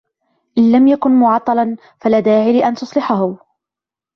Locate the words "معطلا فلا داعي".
1.19-2.59